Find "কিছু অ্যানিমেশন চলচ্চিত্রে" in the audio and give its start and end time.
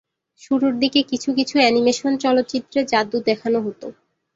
1.37-2.79